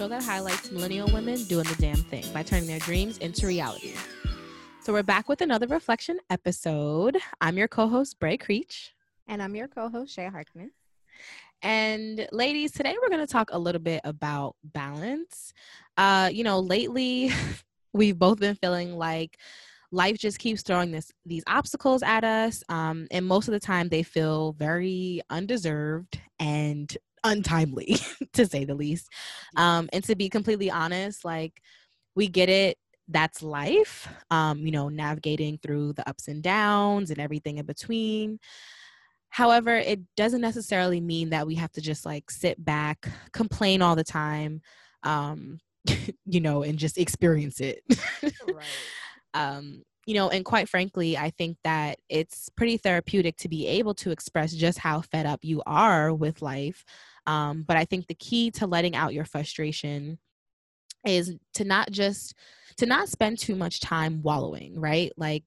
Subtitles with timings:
[0.00, 3.92] show that highlights millennial women doing the damn thing by turning their dreams into reality.
[4.80, 7.18] So we're back with another reflection episode.
[7.42, 8.94] I'm your co-host Bray Creech.
[9.28, 10.70] And I'm your co-host Shay Harkness.
[11.60, 15.52] And ladies, today we're going to talk a little bit about balance.
[15.98, 17.30] Uh, you know, lately
[17.92, 19.36] we've both been feeling like
[19.92, 23.88] life just keeps throwing this these obstacles at us um, and most of the time
[23.90, 27.96] they feel very undeserved and untimely
[28.32, 29.08] to say the least.
[29.56, 31.60] Um, and to be completely honest like
[32.14, 32.76] we get it
[33.08, 38.38] that's life um, you know navigating through the ups and downs and everything in between.
[39.28, 43.96] However it doesn't necessarily mean that we have to just like sit back complain all
[43.96, 44.60] the time
[45.02, 45.58] um,
[46.26, 47.82] you know and just experience it.
[48.46, 48.66] Right.
[49.32, 53.94] Um, you know, and quite frankly, I think that it's pretty therapeutic to be able
[53.94, 56.84] to express just how fed up you are with life.
[57.26, 60.18] Um, but I think the key to letting out your frustration
[61.06, 62.34] is to not just
[62.76, 65.12] to not spend too much time wallowing, right?
[65.16, 65.44] Like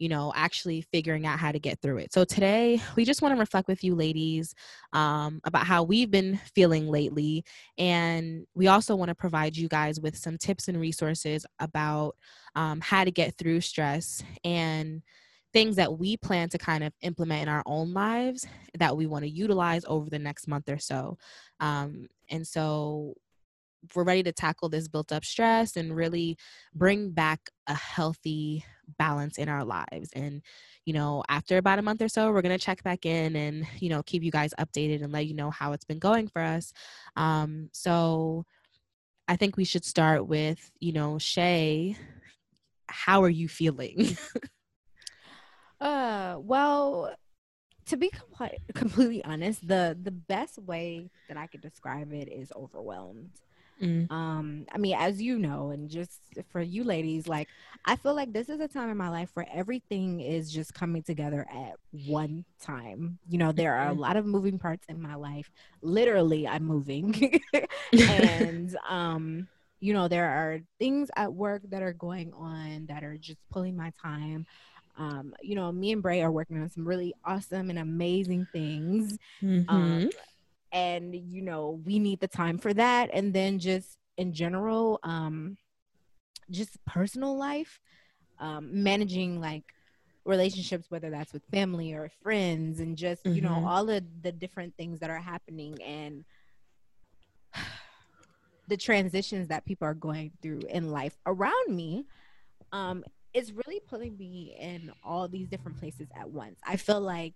[0.00, 2.10] you know, actually figuring out how to get through it.
[2.10, 4.54] So today, we just want to reflect with you ladies
[4.94, 7.44] um, about how we've been feeling lately.
[7.76, 12.16] And we also want to provide you guys with some tips and resources about
[12.56, 15.02] um, how to get through stress and
[15.52, 18.46] things that we plan to kind of implement in our own lives
[18.78, 21.18] that we want to utilize over the next month or so.
[21.58, 23.14] Um, and so
[23.94, 26.36] we're ready to tackle this built up stress and really
[26.74, 28.64] bring back a healthy
[28.98, 30.10] balance in our lives.
[30.14, 30.42] And
[30.84, 33.66] you know after about a month or so we're going to check back in and
[33.78, 36.42] you know keep you guys updated and let you know how it's been going for
[36.42, 36.72] us.
[37.16, 38.44] Um so
[39.28, 41.96] i think we should start with you know shay
[42.88, 44.16] how are you feeling
[45.80, 47.14] uh well
[47.86, 52.52] to be compl- completely honest the the best way that i could describe it is
[52.54, 53.30] overwhelmed
[53.80, 54.10] Mm.
[54.10, 56.20] Um, I mean, as you know, and just
[56.50, 57.48] for you ladies, like
[57.84, 61.02] I feel like this is a time in my life where everything is just coming
[61.02, 61.76] together at
[62.06, 63.18] one time.
[63.28, 64.00] You know, there are a mm-hmm.
[64.00, 65.50] lot of moving parts in my life.
[65.82, 67.40] Literally, I'm moving.
[67.92, 69.48] and um,
[69.80, 73.76] you know, there are things at work that are going on that are just pulling
[73.76, 74.46] my time.
[75.00, 79.18] Um, you know, me and Bray are working on some really awesome and amazing things.
[79.42, 79.68] Mm-hmm.
[79.68, 80.10] Um,
[80.72, 85.56] and you know we need the time for that and then just in general um
[86.50, 87.80] just personal life
[88.38, 89.64] um managing like
[90.24, 93.36] relationships whether that's with family or friends and just mm-hmm.
[93.36, 93.66] you know mm-hmm.
[93.66, 96.24] all of the different things that are happening and
[98.68, 102.06] the transitions that people are going through in life around me
[102.72, 103.02] um
[103.32, 107.34] it's really putting me in all these different places at once i feel like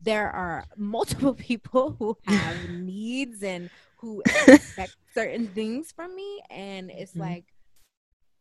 [0.00, 6.90] there are multiple people who have needs and who expect certain things from me and
[6.90, 7.22] it's mm-hmm.
[7.22, 7.44] like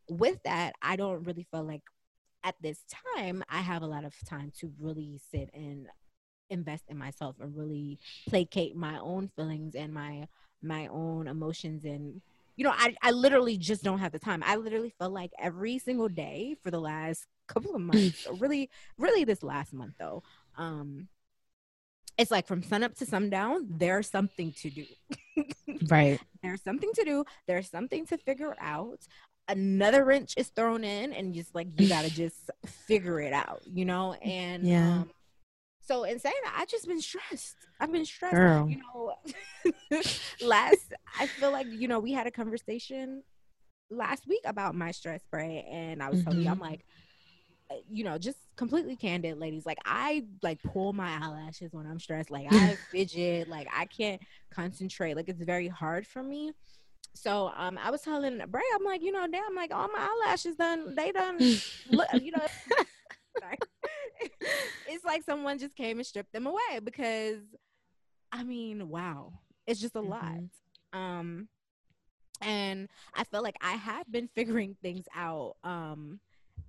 [0.10, 1.82] with that i don't really feel like
[2.44, 2.84] at this
[3.16, 5.88] time i have a lot of time to really sit and
[6.50, 8.00] invest in myself and really
[8.30, 10.26] placate my own feelings and my
[10.62, 12.22] my own emotions and
[12.58, 15.80] you know I, I literally just don't have the time i literally feel like every
[15.80, 20.24] single day for the last couple of months really really this last month though
[20.58, 21.08] um
[22.18, 24.86] it's like from sun up to sundown, there's something to do.
[25.88, 26.20] right.
[26.42, 27.26] There's something to do.
[27.46, 29.00] There's something to figure out.
[29.48, 33.86] Another wrench is thrown in, and just like you gotta just figure it out, you
[33.86, 34.14] know?
[34.14, 35.02] And yeah.
[35.02, 35.12] Um,
[35.88, 37.56] so in saying that, I've just been stressed.
[37.80, 38.36] I've been stressed.
[38.36, 38.70] Girl.
[38.70, 39.72] You know,
[40.42, 43.24] last I feel like, you know, we had a conversation
[43.90, 46.30] last week about my stress spray, and I was mm-hmm.
[46.30, 46.84] telling you, I'm like,
[47.72, 49.66] uh, you know, just completely candid, ladies.
[49.66, 52.32] Like I like pull my eyelashes when I'm stressed.
[52.32, 53.48] Like I fidget.
[53.48, 54.22] Like I can't
[54.52, 55.16] concentrate.
[55.16, 56.52] Like it's very hard for me.
[57.14, 60.58] So um, I was telling Bray, I'm like, you know, damn, like all my eyelashes
[60.58, 61.40] done, they done,
[61.90, 62.46] look, you know.
[64.88, 67.40] it's like someone just came and stripped them away because,
[68.32, 69.34] I mean, wow,
[69.66, 70.10] it's just a mm-hmm.
[70.10, 70.40] lot.
[70.94, 71.48] Um,
[72.42, 75.56] and I feel like I have been figuring things out.
[75.64, 76.20] Um,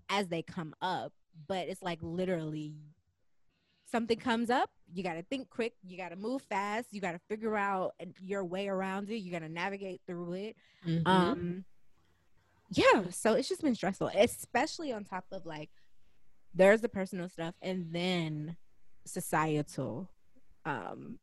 [0.08, 1.12] as they come up,
[1.46, 2.74] but it's like literally
[3.90, 7.12] something comes up, you got to think quick, you got to move fast, you got
[7.12, 10.56] to figure out your way around it, you got to navigate through it.
[10.86, 11.06] Mm-hmm.
[11.06, 11.64] Um
[12.70, 15.70] yeah, so it's just been stressful, especially on top of like
[16.54, 18.56] there's the personal stuff and then
[19.04, 20.10] societal
[20.64, 21.18] um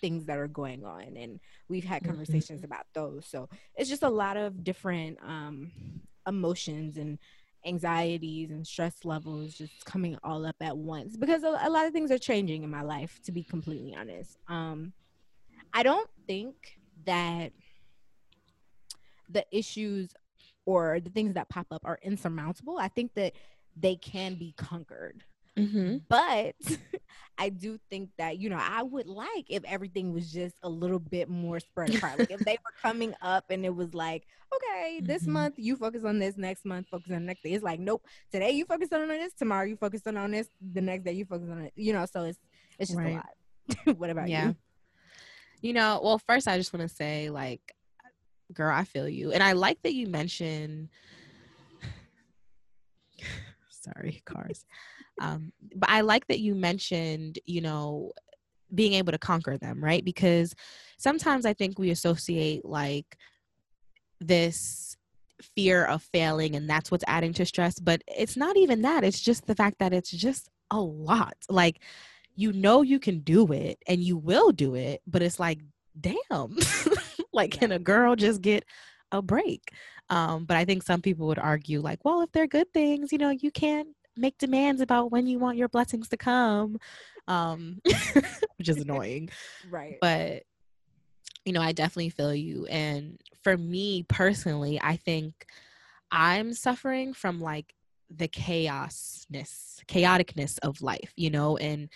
[0.00, 2.10] things that are going on and we've had mm-hmm.
[2.10, 2.72] conversations mm-hmm.
[2.72, 5.70] about those so it's just a lot of different um
[6.26, 7.18] emotions and
[7.66, 11.92] anxieties and stress levels just coming all up at once because a, a lot of
[11.92, 14.92] things are changing in my life to be completely honest um
[15.72, 17.52] i don't think that
[19.28, 20.10] the issues
[20.68, 23.32] or the things that pop up are insurmountable, I think that
[23.78, 25.24] they can be conquered.
[25.58, 25.96] Mm-hmm.
[26.08, 26.54] But
[27.38, 30.98] I do think that, you know, I would like if everything was just a little
[30.98, 32.18] bit more spread apart.
[32.18, 35.32] like if they were coming up and it was like, okay, this mm-hmm.
[35.32, 37.52] month you focus on this, next month focus on the next day.
[37.52, 41.04] It's like, nope, today you focus on this, tomorrow you focus on this, the next
[41.04, 41.72] day you focus on it.
[41.74, 42.38] You know, so it's
[42.78, 43.12] it's just right.
[43.12, 43.96] a lot.
[43.98, 44.48] what about yeah.
[44.48, 44.56] you?
[45.60, 47.74] You know, well, first I just want to say, like,
[48.52, 49.32] girl, I feel you.
[49.32, 50.88] And I like that you mentioned
[53.94, 54.64] sorry, cars.
[55.20, 58.12] Um, but I like that you mentioned, you know,
[58.74, 60.04] being able to conquer them, right?
[60.04, 60.54] Because
[60.98, 63.16] sometimes I think we associate like
[64.20, 64.96] this
[65.54, 69.04] fear of failing and that's what's adding to stress, but it's not even that.
[69.04, 71.34] It's just the fact that it's just a lot.
[71.48, 71.80] Like,
[72.34, 75.60] you know, you can do it and you will do it, but it's like,
[75.98, 76.56] damn,
[77.32, 78.64] like, can a girl just get
[79.10, 79.72] a break?
[80.10, 83.18] Um, but I think some people would argue, like, well, if they're good things, you
[83.18, 86.76] know, you can't make demands about when you want your blessings to come
[87.28, 87.80] um
[88.56, 89.28] which is annoying.
[89.70, 89.98] Right.
[90.00, 90.42] But
[91.48, 95.46] you know i definitely feel you and for me personally i think
[96.12, 97.74] i'm suffering from like
[98.10, 101.88] the chaosness chaoticness of life you know and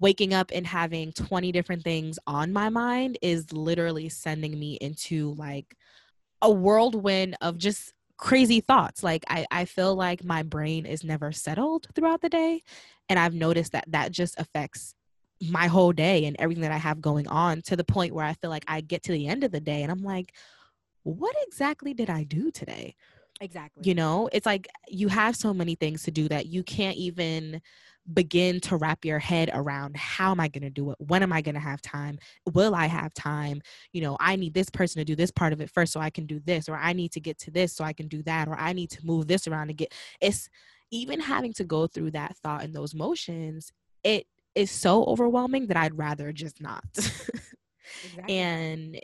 [0.00, 5.32] waking up and having 20 different things on my mind is literally sending me into
[5.34, 5.76] like
[6.42, 9.02] a whirlwind of just crazy thoughts.
[9.02, 12.62] Like I, I feel like my brain is never settled throughout the day.
[13.08, 14.94] And I've noticed that that just affects
[15.40, 18.34] my whole day and everything that I have going on to the point where I
[18.34, 20.34] feel like I get to the end of the day and I'm like,
[21.02, 22.94] what exactly did I do today?
[23.40, 23.82] Exactly.
[23.88, 27.62] You know, it's like you have so many things to do that you can't even
[28.12, 30.96] begin to wrap your head around how am I going to do it?
[30.98, 32.18] When am I going to have time?
[32.52, 33.60] Will I have time?
[33.92, 36.10] You know, I need this person to do this part of it first so I
[36.10, 38.48] can do this, or I need to get to this so I can do that,
[38.48, 40.48] or I need to move this around to get it's
[40.90, 45.76] even having to go through that thought and those motions, it is so overwhelming that
[45.76, 46.84] I'd rather just not.
[46.96, 48.36] exactly.
[48.36, 49.00] And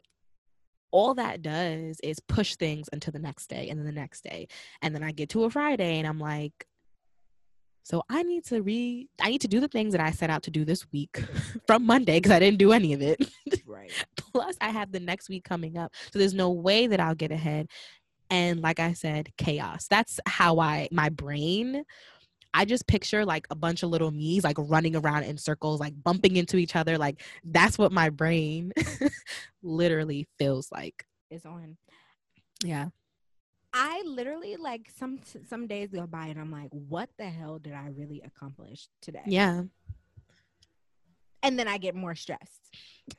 [0.90, 4.48] all that does is push things until the next day and then the next day.
[4.82, 6.66] And then I get to a Friday and I'm like,
[7.86, 10.42] so I need to read, I need to do the things that I set out
[10.42, 11.22] to do this week
[11.68, 13.30] from Monday because I didn't do any of it.
[13.64, 13.92] Right.
[14.16, 15.94] Plus, I have the next week coming up.
[16.12, 17.68] So there's no way that I'll get ahead.
[18.28, 19.86] And like I said, chaos.
[19.88, 21.84] That's how I, my brain,
[22.52, 25.94] I just picture like a bunch of little me's like running around in circles, like
[26.02, 26.98] bumping into each other.
[26.98, 28.72] Like that's what my brain
[29.62, 31.06] literally feels like.
[31.30, 31.76] Is on.
[32.64, 32.88] Yeah.
[33.76, 37.74] I literally like some some days go by and I'm like, what the hell did
[37.74, 39.22] I really accomplish today?
[39.26, 39.64] Yeah.
[41.42, 42.66] And then I get more stressed.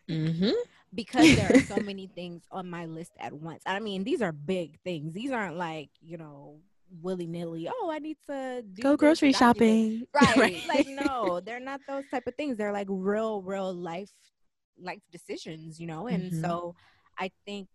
[0.09, 0.51] Mm-hmm.
[0.93, 3.63] because there are so many things on my list at once.
[3.65, 5.13] I mean, these are big things.
[5.13, 6.59] These aren't like, you know,
[7.01, 7.69] willy nilly.
[7.71, 10.07] Oh, I need to go grocery shopping.
[10.13, 10.35] Right.
[10.37, 10.67] right.
[10.67, 12.57] Like, no, they're not those type of things.
[12.57, 14.11] They're like real, real life,
[14.77, 16.07] life decisions, you know?
[16.07, 16.41] And mm-hmm.
[16.41, 16.75] so
[17.17, 17.69] I think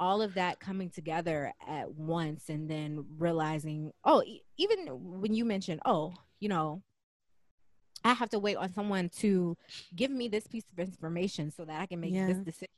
[0.00, 5.44] all of that coming together at once and then realizing oh e- even when you
[5.44, 6.82] mentioned oh you know
[8.02, 9.56] i have to wait on someone to
[9.94, 12.26] give me this piece of information so that i can make yeah.
[12.26, 12.72] this decision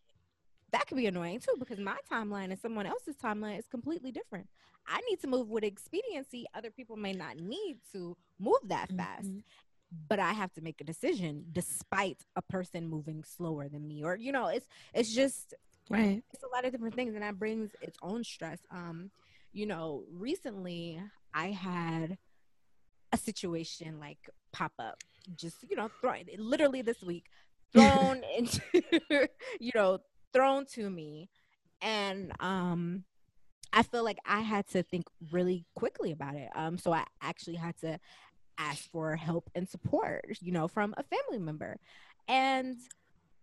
[0.73, 4.49] that could be annoying too because my timeline and someone else's timeline is completely different
[4.89, 8.99] i need to move with expediency other people may not need to move that mm-hmm.
[8.99, 9.31] fast
[10.09, 14.17] but i have to make a decision despite a person moving slower than me or
[14.17, 15.55] you know it's it's just
[15.91, 16.23] Right.
[16.33, 18.61] It's a lot of different things and that brings its own stress.
[18.71, 19.11] Um,
[19.53, 21.01] you know, recently
[21.35, 22.17] I had
[23.13, 24.19] a situation like
[24.53, 24.99] pop up,
[25.37, 27.27] just, you know, thrown literally this week,
[27.73, 28.61] thrown into,
[29.61, 29.99] you know,
[30.33, 31.29] thrown to me.
[31.81, 33.05] And um
[33.73, 36.49] I feel like I had to think really quickly about it.
[36.55, 37.99] Um, so I actually had to
[38.59, 41.79] ask for help and support, you know, from a family member.
[42.29, 42.77] And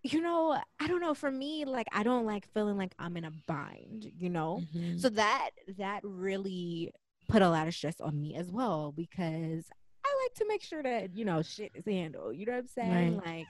[0.04, 1.14] you know, I don't know.
[1.14, 4.62] For me, like I don't like feeling like I'm in a bind, you know?
[4.76, 4.98] Mm-hmm.
[4.98, 6.92] So that that really
[7.28, 9.66] put a lot of stress on me as well because
[10.06, 12.36] I like to make sure that, you know, shit is handled.
[12.36, 13.18] You know what I'm saying?
[13.18, 13.26] Right.
[13.26, 13.48] Like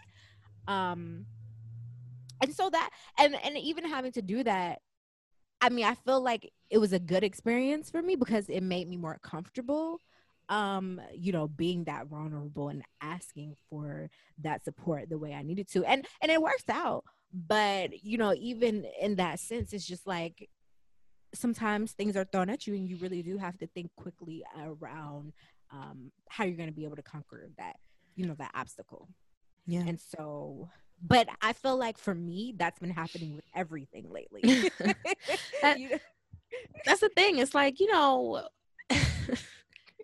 [0.68, 1.25] um
[2.41, 4.79] and so that and and even having to do that
[5.62, 8.88] I mean, I feel like it was a good experience for me because it made
[8.88, 10.00] me more comfortable
[10.50, 14.10] um you know being that vulnerable and asking for
[14.41, 17.03] that support the way i needed to and and it works out
[17.34, 20.50] but you know even in that sense it's just like
[21.34, 25.32] sometimes things are thrown at you and you really do have to think quickly around
[25.72, 27.75] um how you're going to be able to conquer that
[28.15, 29.08] you know that obstacle
[29.68, 30.68] yeah and so
[31.01, 34.41] but I feel like for me, that's been happening with everything lately.
[35.62, 35.77] that,
[36.86, 37.38] that's the thing.
[37.38, 38.48] It's like, you know,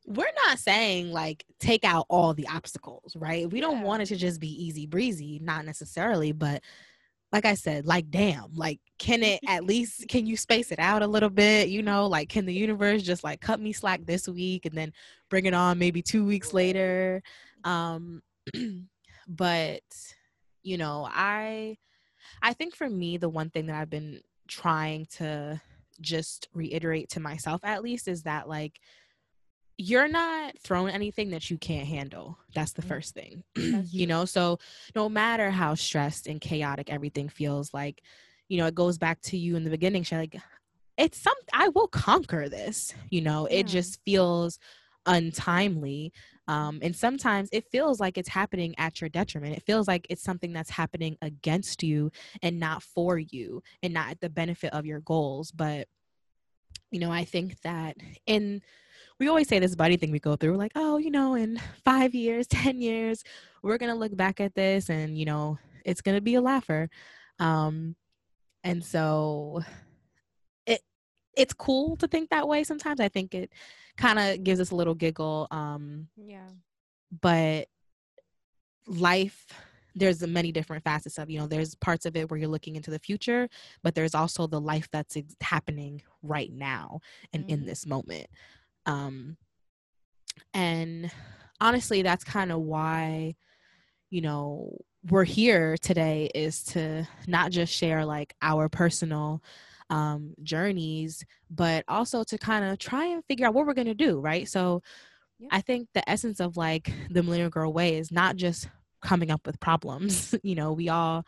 [0.06, 3.50] we're not saying like take out all the obstacles, right?
[3.50, 6.62] We don't want it to just be easy breezy, not necessarily, but
[7.32, 11.02] like I said, like damn, like can it at least can you space it out
[11.02, 11.70] a little bit?
[11.70, 14.94] You know, like can the universe just like cut me slack this week and then
[15.30, 17.24] bring it on maybe two weeks later?
[17.64, 18.22] Um
[19.28, 19.82] but
[20.62, 21.78] you know, I
[22.44, 25.60] I think for me the one thing that I've been trying to
[26.00, 28.80] just reiterate to myself at least is that like
[29.78, 32.38] you're not thrown anything that you can't handle.
[32.54, 32.90] That's the mm-hmm.
[32.90, 33.44] first thing.
[33.56, 34.60] you know, so
[34.96, 38.02] no matter how stressed and chaotic everything feels like,
[38.48, 40.38] you know, it goes back to you in the beginning, She like
[40.98, 42.94] it's some I will conquer this.
[43.10, 43.58] You know, yeah.
[43.58, 44.60] it just feels
[45.06, 46.14] untimely.
[46.48, 49.58] Um, and sometimes it feels like it's happening at your detriment.
[49.58, 54.12] It feels like it's something that's happening against you and not for you and not
[54.12, 55.52] at the benefit of your goals.
[55.52, 55.88] But,
[56.92, 58.62] you know, I think that in
[59.20, 62.14] we always say this buddy thing we go through like oh you know in five
[62.14, 63.24] years ten years
[63.64, 66.90] we're gonna look back at this and you know it's gonna be a laugher.
[67.40, 67.96] Um
[68.64, 69.62] and so
[70.66, 70.82] it
[71.36, 73.00] it's cool to think that way sometimes.
[73.00, 73.52] I think it
[73.98, 76.50] kind of gives us a little giggle um yeah.
[77.22, 77.68] but
[78.88, 79.48] life
[79.96, 82.92] there's many different facets of you know there's parts of it where you're looking into
[82.92, 83.48] the future
[83.82, 87.00] but there's also the life that's ex- happening right now
[87.34, 87.54] and mm-hmm.
[87.54, 88.28] in this moment
[88.86, 89.38] um,
[90.54, 91.12] and
[91.60, 93.36] honestly, that's kind of why,
[94.10, 94.78] you know,
[95.10, 99.44] we're here today is to not just share like our personal
[99.90, 103.94] um, journeys, but also to kind of try and figure out what we're going to
[103.94, 104.48] do, right?
[104.48, 104.82] So
[105.40, 105.50] yeah.
[105.52, 108.68] I think the essence of like the Millennial Girl Way is not just
[109.02, 110.34] coming up with problems.
[110.44, 111.26] you know, we all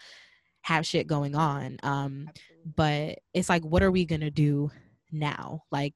[0.62, 1.78] have shit going on.
[1.84, 2.30] Um,
[2.76, 4.72] but it's like, what are we going to do
[5.12, 5.64] now?
[5.72, 5.96] Like,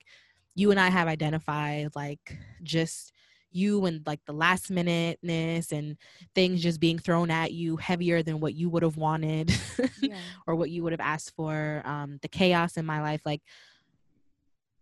[0.55, 3.13] you and I have identified like just
[3.51, 5.97] you and like the last minuteness and
[6.33, 9.53] things just being thrown at you heavier than what you would have wanted
[10.01, 10.15] yeah.
[10.47, 13.41] or what you would have asked for um, the chaos in my life like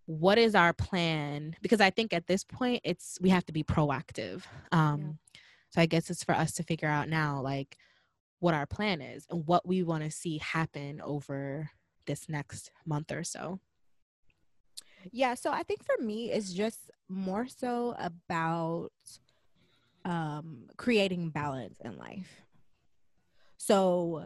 [0.06, 3.64] what is our plan because i think at this point it's we have to be
[3.64, 5.40] proactive um, yeah.
[5.70, 7.78] so i guess it's for us to figure out now like
[8.40, 11.70] what our plan is and what we want to see happen over
[12.06, 13.60] this next month or so
[15.12, 18.92] yeah, so I think for me it's just more so about
[20.06, 22.42] um creating balance in life.
[23.58, 24.24] So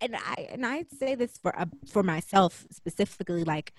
[0.00, 3.72] and I and I say this for uh, for myself specifically like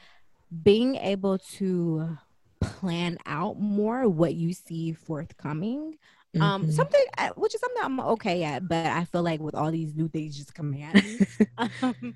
[0.63, 2.18] being able to
[2.62, 5.98] plan out more what you see forthcoming
[6.36, 6.42] um, mm-hmm.
[6.42, 9.70] um something uh, which is something i'm okay at but i feel like with all
[9.70, 11.20] these new things just coming at me
[11.82, 12.13] um,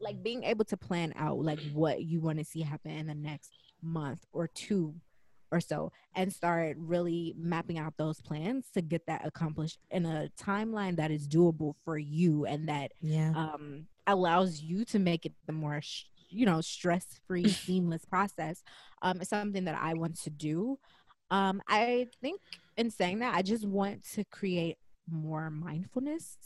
[0.00, 3.14] like being able to plan out like what you want to see happen in the
[3.14, 3.50] next
[3.82, 4.94] month or two
[5.50, 10.30] or so and start really mapping out those plans to get that accomplished in a
[10.40, 13.32] timeline that is doable for you and that yeah.
[13.34, 18.62] um, allows you to make it the more sh- you know stress-free seamless process
[19.02, 20.78] um, it's something that i want to do
[21.30, 22.40] um, i think
[22.76, 24.76] in saying that i just want to create
[25.10, 26.36] more mindfulness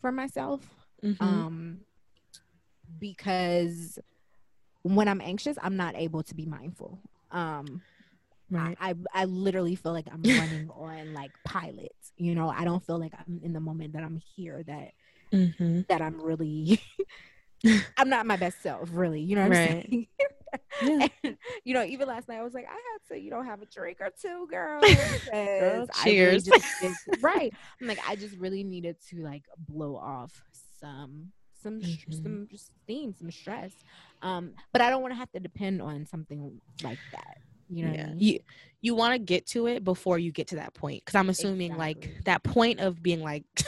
[0.00, 0.60] for myself
[1.04, 1.22] mm-hmm.
[1.22, 1.78] um,
[2.98, 3.98] because
[4.82, 6.98] when I'm anxious, I'm not able to be mindful.
[7.30, 7.82] Um,
[8.50, 8.76] right.
[8.80, 11.94] I, I, I literally feel like I'm running on like pilot.
[12.16, 14.62] You know, I don't feel like I'm in the moment that I'm here.
[14.66, 14.92] That
[15.32, 15.82] mm-hmm.
[15.88, 16.80] that I'm really.
[17.98, 19.20] I'm not my best self, really.
[19.20, 19.70] You know what right.
[19.70, 20.06] I'm saying?
[20.18, 20.26] yeah.
[21.24, 23.62] and, you know, even last night I was like, I had to, you know, have
[23.62, 24.80] a drink or two, girl.
[25.30, 26.48] girl cheers.
[26.48, 27.52] Really just, right.
[27.80, 30.42] I'm like, I just really needed to like blow off
[30.80, 31.32] some
[31.62, 32.12] some mm-hmm.
[32.12, 33.72] some steam, some stress.
[34.22, 37.38] Um, but I don't want to have to depend on something like that.
[37.68, 38.02] You know, yeah.
[38.02, 38.18] I mean?
[38.18, 38.38] you
[38.80, 41.72] you want to get to it before you get to that point because I'm assuming
[41.72, 42.12] exactly.
[42.12, 43.44] like that point of being like.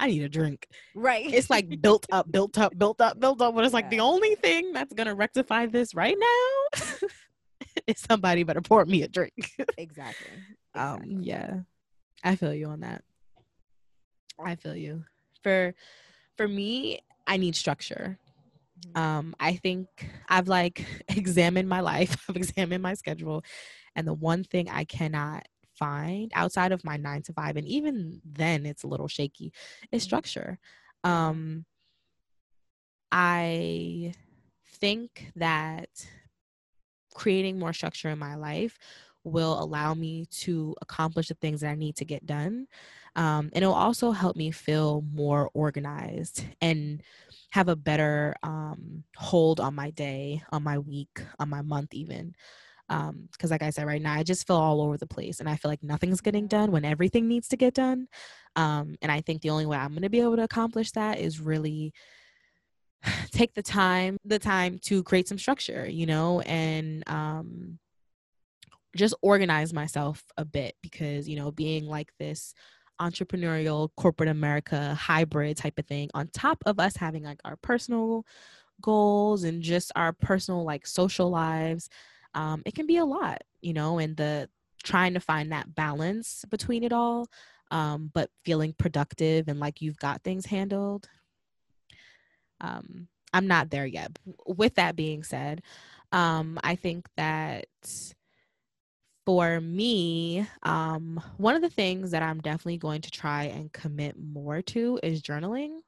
[0.00, 0.68] I need a drink.
[0.94, 1.26] Right.
[1.26, 3.52] It's like built up, built up, built up, built up.
[3.52, 3.78] But it's yeah.
[3.78, 7.08] like the only thing that's gonna rectify this right now
[7.88, 9.50] is somebody better pour me a drink.
[9.76, 10.30] exactly.
[10.76, 11.02] Um.
[11.20, 11.62] Yeah.
[12.22, 13.02] I feel you on that.
[14.42, 15.04] I feel you.
[15.42, 15.74] For
[16.36, 18.18] for me, I need structure.
[18.80, 19.00] Mm-hmm.
[19.00, 19.86] Um, I think
[20.28, 23.44] I've like examined my life, I've examined my schedule,
[23.94, 25.46] and the one thing I cannot
[25.78, 29.52] find outside of my nine to five, and even then it's a little shaky,
[29.92, 30.06] is mm-hmm.
[30.06, 30.58] structure.
[31.04, 31.64] Um,
[33.12, 34.14] I
[34.80, 35.88] think that
[37.14, 38.78] creating more structure in my life
[39.30, 42.66] will allow me to accomplish the things that I need to get done.
[43.16, 47.02] Um, and it'll also help me feel more organized and
[47.50, 52.34] have a better um, hold on my day, on my week, on my month, even.
[52.88, 55.48] Because, um, like I said, right now, I just feel all over the place and
[55.48, 58.08] I feel like nothing's getting done when everything needs to get done.
[58.56, 61.18] Um, and I think the only way I'm going to be able to accomplish that
[61.18, 61.92] is really
[63.32, 67.78] take the time the time to create some structure you know and um
[68.96, 72.54] just organize myself a bit because you know being like this
[73.00, 78.24] entrepreneurial corporate america hybrid type of thing on top of us having like our personal
[78.80, 81.88] goals and just our personal like social lives
[82.34, 84.48] um it can be a lot you know and the
[84.82, 87.26] trying to find that balance between it all
[87.70, 91.08] um but feeling productive and like you've got things handled
[92.60, 94.18] um, I'm not there yet.
[94.46, 95.62] With that being said,
[96.12, 97.66] um, I think that
[99.28, 104.16] for me, um, one of the things that I'm definitely going to try and commit
[104.18, 105.80] more to is journaling.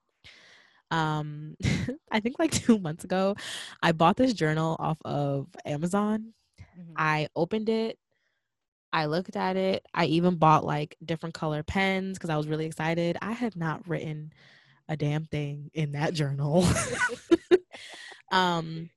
[0.90, 1.56] Um,
[2.12, 3.36] I think like two months ago,
[3.82, 6.34] I bought this journal off of Amazon.
[6.60, 6.92] Mm-hmm.
[6.98, 7.98] I opened it.
[8.92, 9.86] I looked at it.
[9.94, 13.16] I even bought like different color pens because I was really excited.
[13.22, 14.34] I had not written
[14.86, 16.66] a damn thing in that journal.
[18.30, 18.90] um,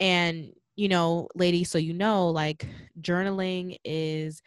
[0.00, 2.64] and you know, ladies, so you know, like
[3.00, 4.40] journaling is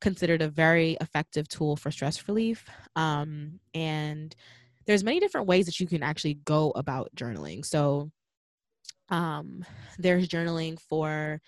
[0.00, 2.64] considered a very effective tool for stress relief.
[2.96, 4.34] Um, and
[4.86, 7.62] there's many different ways that you can actually go about journaling.
[7.62, 8.10] So
[9.10, 9.66] um,
[9.98, 11.42] there's journaling for,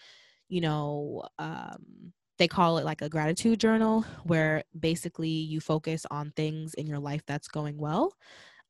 [0.51, 6.33] you know, um, they call it like a gratitude journal where basically you focus on
[6.37, 8.13] things in your life that's going well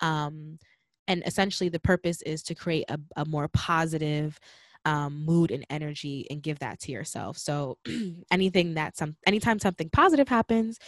[0.01, 0.59] um,
[1.09, 4.39] and essentially, the purpose is to create a, a more positive
[4.89, 7.37] um, mood and energy and give that to yourself.
[7.37, 7.77] So,
[8.31, 10.79] anything that some anytime something positive happens,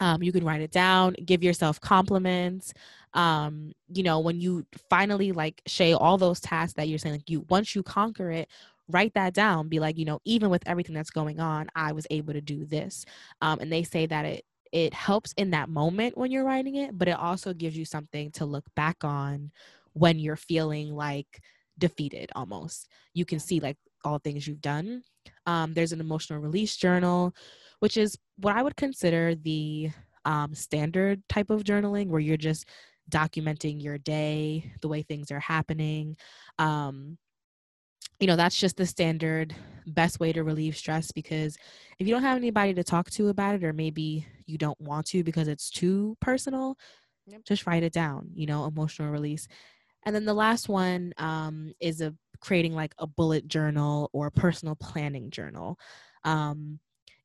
[0.00, 2.72] um, you can write it down, give yourself compliments.
[3.14, 7.30] Um, you know, when you finally like Shay, all those tasks that you're saying, like
[7.30, 8.48] you once you conquer it,
[8.88, 9.68] write that down.
[9.68, 12.64] Be like, you know, even with everything that's going on, I was able to do
[12.66, 13.04] this.
[13.40, 16.96] Um, and they say that it it helps in that moment when you're writing it,
[16.96, 19.50] but it also gives you something to look back on
[19.94, 21.40] when you're feeling like
[21.80, 22.88] defeated almost.
[23.14, 25.02] You can see like all things you've done.
[25.46, 27.34] Um, there's an emotional release journal,
[27.80, 29.90] which is what I would consider the
[30.24, 32.66] um, standard type of journaling where you're just
[33.10, 36.16] documenting your day, the way things are happening.
[36.58, 37.18] Um,
[38.20, 39.54] you know, that's just the standard
[39.86, 41.56] best way to relieve stress because
[41.98, 45.06] if you don't have anybody to talk to about it, or maybe you don't want
[45.06, 46.76] to because it's too personal,
[47.26, 47.42] yep.
[47.44, 49.48] just write it down, you know, emotional release.
[50.04, 54.32] And then the last one um, is a creating like a bullet journal or a
[54.32, 55.78] personal planning journal.
[56.24, 56.78] Um,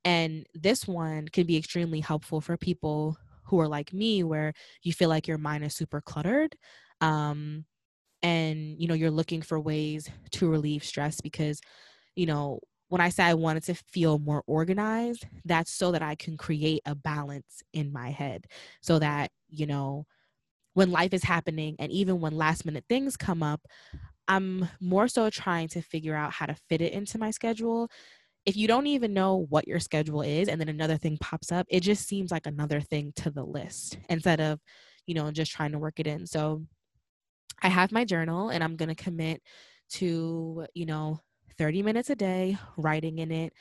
[0.04, 4.92] and this one can be extremely helpful for people who are like me, where you
[4.94, 6.56] feel like your mind is super cluttered.
[7.02, 7.66] Um,
[8.24, 11.62] and you know you're looking for ways to relieve stress because
[12.16, 12.60] you know
[12.90, 16.82] when i say i wanted to feel more organized that's so that i can create
[16.86, 18.46] a balance in my head
[18.82, 20.06] so that you know
[20.76, 23.62] when life is happening and even when last minute things come up
[24.28, 27.90] i'm more so trying to figure out how to fit it into my schedule
[28.46, 31.66] if you don't even know what your schedule is and then another thing pops up
[31.70, 34.60] it just seems like another thing to the list instead of
[35.08, 36.62] you know just trying to work it in so
[37.62, 39.42] I have my journal and I'm going to commit
[39.92, 41.20] to, you know,
[41.58, 43.54] 30 minutes a day writing in it.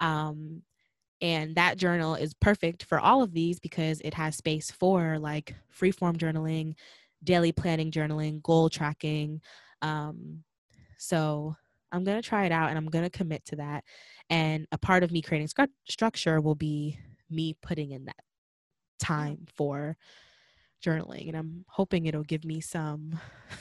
[0.00, 0.62] Um,
[1.20, 5.54] and that journal is perfect for all of these because it has space for like
[5.78, 6.74] freeform journaling,
[7.22, 9.40] daily planning journaling, goal tracking.
[9.82, 10.44] Um,
[10.98, 11.54] so
[11.92, 13.84] I'm going to try it out and I'm going to commit to that.
[14.28, 15.48] And a part of me creating
[15.88, 16.98] structure will be
[17.30, 18.16] me putting in that
[19.00, 19.96] time for
[20.84, 23.18] journaling and i'm hoping it'll give me some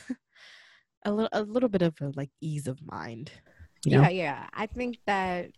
[1.05, 3.31] a little a little bit of a, like ease of mind
[3.85, 4.03] you know?
[4.03, 5.49] yeah yeah i think that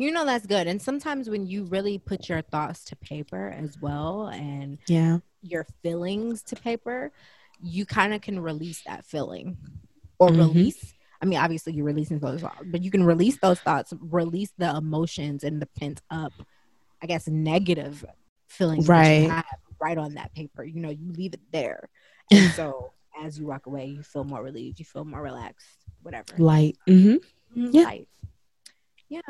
[0.00, 3.78] you know that's good and sometimes when you really put your thoughts to paper as
[3.80, 7.12] well and yeah your feelings to paper
[7.62, 9.56] you kind of can release that feeling
[10.18, 10.40] or mm-hmm.
[10.40, 14.52] release I mean, obviously you're releasing those thoughts, but you can release those thoughts, release
[14.56, 16.32] the emotions and the pent up,
[17.02, 18.04] I guess, negative
[18.48, 19.44] feelings right.
[19.80, 20.64] right on that paper.
[20.64, 21.90] You know, you leave it there.
[22.30, 25.66] And so as you walk away, you feel more relieved, you feel more relaxed,
[26.02, 26.32] whatever.
[26.38, 26.78] Light.
[26.88, 27.60] Mm-hmm.
[27.60, 27.68] mm-hmm.
[27.70, 27.82] Yeah.
[27.82, 28.08] Light.
[29.10, 29.20] Yeah.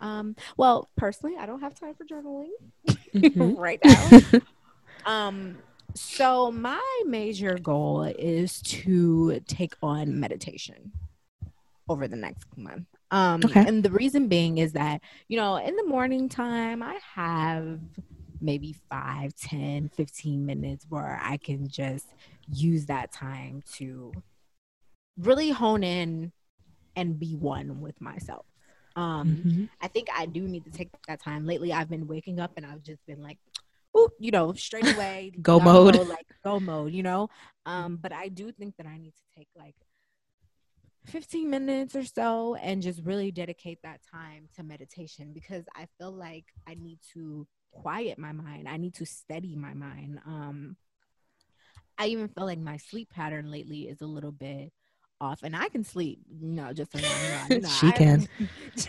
[0.00, 2.50] Um, well, personally, I don't have time for journaling
[3.14, 3.52] mm-hmm.
[3.56, 4.40] right now.
[5.06, 5.58] um,
[5.94, 10.92] so my major goal is to take on meditation
[11.88, 12.86] over the next month.
[13.10, 13.66] Um, okay.
[13.66, 17.80] And the reason being is that, you know, in the morning time, I have
[18.40, 22.06] maybe 5, 10, 15 minutes where I can just
[22.48, 24.12] use that time to
[25.18, 26.32] really hone in
[26.96, 28.46] and be one with myself.
[28.96, 29.64] Um, mm-hmm.
[29.80, 31.46] I think I do need to take that time.
[31.46, 33.38] Lately, I've been waking up and I've just been like,
[33.96, 37.28] ooh, you know, straight away, go mode, go, like go mode, you know.
[37.66, 39.76] Um, but I do think that I need to take like
[41.06, 46.12] 15 minutes or so and just really dedicate that time to meditation because I feel
[46.12, 48.68] like I need to quiet my mind.
[48.68, 50.20] I need to steady my mind.
[50.26, 50.76] Um,
[51.98, 54.72] I even feel like my sleep pattern lately is a little bit
[55.20, 56.20] off, and I can sleep.
[56.40, 58.28] You know, just so know, she I, can.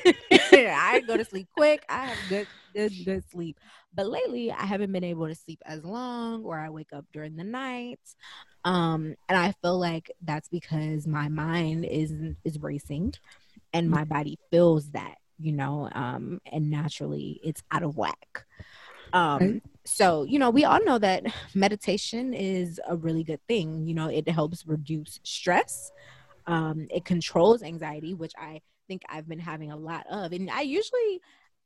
[0.51, 1.85] I go to sleep quick.
[1.89, 3.57] I have good, good, good sleep.
[3.93, 7.35] But lately, I haven't been able to sleep as long, or I wake up during
[7.35, 7.99] the night.
[8.63, 12.13] Um, and I feel like that's because my mind is
[12.43, 13.13] is racing,
[13.73, 18.45] and my body feels that, you know, um, and naturally it's out of whack.
[19.13, 19.63] Um, right.
[19.83, 23.87] so you know, we all know that meditation is a really good thing.
[23.87, 25.91] You know, it helps reduce stress.
[26.47, 30.62] Um, it controls anxiety, which I think I've been having a lot of, and I
[30.62, 31.21] usually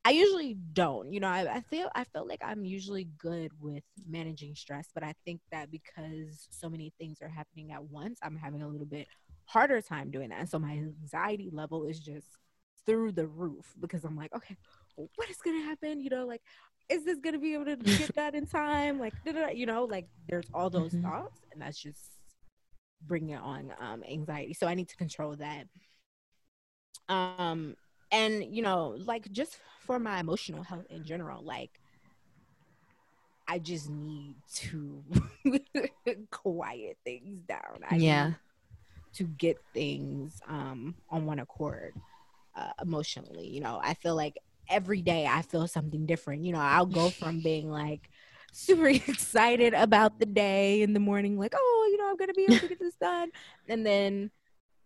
[0.06, 1.12] I usually don't.
[1.12, 5.04] You know, I, I, feel I feel like I'm usually good with managing stress, but
[5.04, 8.86] I think that because so many things are happening at once, I'm having a little
[8.86, 9.08] bit
[9.46, 10.42] harder time doing that.
[10.42, 12.28] And so my anxiety level is just
[12.86, 14.56] through the roof because I'm like, okay,
[14.96, 16.00] what is gonna happen?
[16.00, 16.42] You know, like
[16.88, 19.00] is this gonna be able to get that in time?
[19.00, 21.10] Like, you know, like there's all those mm-hmm.
[21.10, 22.15] thoughts, and that's just
[23.08, 24.54] bringing on um, anxiety.
[24.54, 25.68] So I need to control that.
[27.08, 27.76] Um,
[28.12, 31.72] and you know, like just for my emotional health in general, like
[33.48, 35.04] I just need to
[36.32, 37.80] quiet things down.
[37.90, 38.34] I yeah.
[39.16, 41.94] to get things um on one accord
[42.56, 43.48] uh, emotionally.
[43.48, 44.38] You know, I feel like
[44.70, 46.44] every day I feel something different.
[46.44, 48.10] You know, I'll go from being like
[48.56, 52.44] super excited about the day in the morning, like, oh, you know, I'm gonna be
[52.44, 53.30] able to get this done.
[53.68, 54.32] And then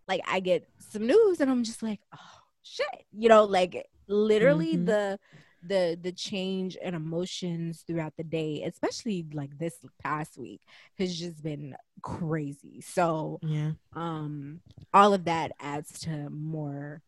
[0.07, 3.05] like I get some news and I'm just like, oh shit.
[3.11, 4.85] You know, like literally mm-hmm.
[4.85, 5.19] the
[5.61, 10.61] the the change and emotions throughout the day especially like this past week
[10.97, 14.61] has just been crazy so yeah um
[14.93, 17.01] all of that adds to more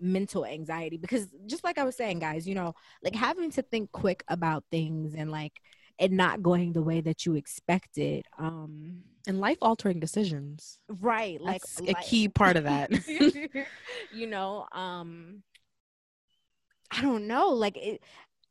[0.00, 3.92] mental anxiety because just like I was saying, guys, you know, like having to think
[3.92, 5.60] quick about things and like
[6.00, 8.26] it not going the way that you expected.
[8.38, 10.78] Um and life altering decisions.
[10.88, 11.40] Right.
[11.40, 12.90] like a key part of that.
[14.12, 15.42] you know, um
[16.90, 17.50] I don't know.
[17.50, 18.02] Like it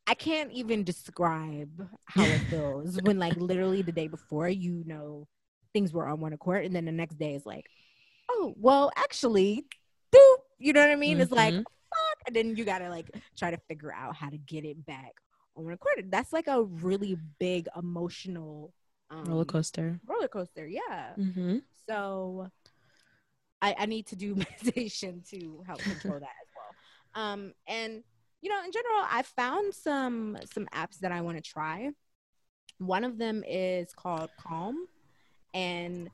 [0.08, 5.28] I can't even describe how it feels when like literally the day before you know
[5.74, 7.66] things were on one accord and then the next day is like,
[8.30, 9.66] oh well actually
[10.14, 11.14] doop you know what I mean?
[11.14, 11.22] Mm-hmm.
[11.22, 11.62] It's like, mm-hmm.
[11.62, 12.28] fuck.
[12.28, 15.14] And then you gotta like try to figure out how to get it back
[15.56, 16.12] on recorded.
[16.12, 18.74] That's like a really big emotional
[19.10, 20.00] um, roller coaster.
[20.08, 21.14] Roller coaster, yeah.
[21.18, 21.58] Mm-hmm.
[21.88, 22.50] So
[23.62, 27.24] I, I need to do meditation to help control that as well.
[27.24, 28.04] Um, and
[28.42, 31.90] you know, in general, I found some some apps that I want to try.
[32.78, 34.88] One of them is called Calm,
[35.54, 36.10] and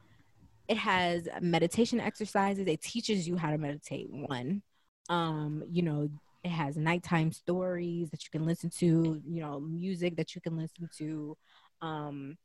[0.67, 2.67] it has meditation exercises.
[2.67, 4.07] It teaches you how to meditate.
[4.09, 4.63] One,
[5.09, 6.09] um, you know,
[6.45, 9.19] it has nighttime stories that you can listen to.
[9.27, 11.35] You know, music that you can listen to.
[11.81, 12.37] Um,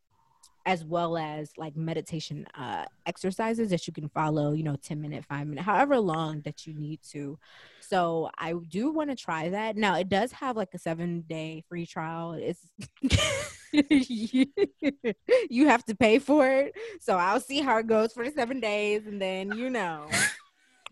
[0.67, 5.25] as well as like meditation uh, exercises that you can follow, you know, 10 minute,
[5.25, 7.39] five minute, however long that you need to.
[7.81, 9.77] So I do want to try that.
[9.77, 12.33] Now it does have like a seven day free trial.
[12.33, 12.61] It's
[15.51, 16.75] you have to pay for it.
[17.01, 19.07] So I'll see how it goes for the seven days.
[19.07, 20.09] And then, you know,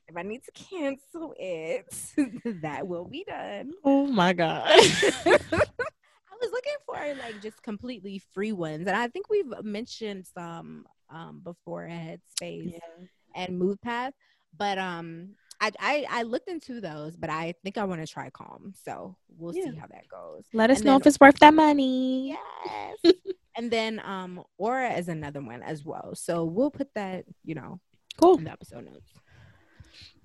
[0.08, 1.86] if I need to cancel it,
[2.62, 3.72] that will be done.
[3.84, 4.66] Oh my God.
[4.66, 4.78] I
[6.40, 8.86] was looking for like just completely free ones.
[8.86, 13.06] And I think we've mentioned some um before Headspace yeah.
[13.34, 14.12] and Moodpath.
[14.56, 18.30] But um I, I, I looked into those, but I think I want to try
[18.30, 18.72] Calm.
[18.84, 19.64] So we'll yeah.
[19.64, 20.44] see how that goes.
[20.52, 22.38] Let us and know then, if it's worth that money.
[22.64, 23.14] Yes.
[23.56, 26.14] and then um Aura is another one as well.
[26.14, 27.80] So we'll put that, you know,
[28.16, 29.12] cool in the episode notes.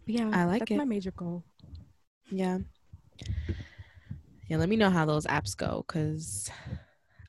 [0.05, 0.77] Yeah, I like that's it.
[0.77, 1.43] my major goal.
[2.29, 2.59] Yeah.
[4.49, 6.51] Yeah, let me know how those apps go because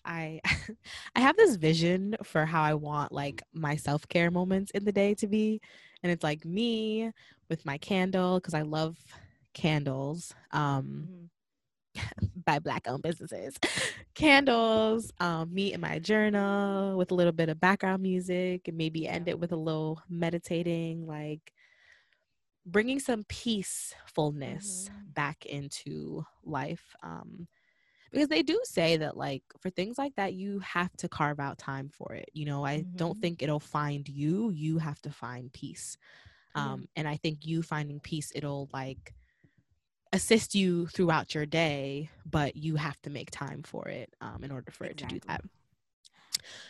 [0.04, 0.40] I
[1.14, 5.14] I have this vision for how I want like my self-care moments in the day
[5.14, 5.60] to be
[6.02, 7.10] and it's like me
[7.48, 8.96] with my candle because I love
[9.52, 11.08] candles um
[11.96, 12.26] mm-hmm.
[12.44, 13.54] by black owned businesses
[14.14, 19.06] candles um me in my journal with a little bit of background music and maybe
[19.06, 21.52] end it with a little meditating like
[22.66, 25.10] bringing some peacefulness mm-hmm.
[25.12, 26.94] back into life.
[27.02, 27.48] Um,
[28.14, 31.58] because they do say that like for things like that you have to carve out
[31.58, 32.96] time for it you know i mm-hmm.
[32.96, 35.98] don't think it'll find you you have to find peace
[36.54, 36.84] um mm-hmm.
[36.96, 39.12] and i think you finding peace it'll like
[40.12, 44.52] assist you throughout your day but you have to make time for it um in
[44.52, 45.16] order for exactly.
[45.16, 45.44] it to do that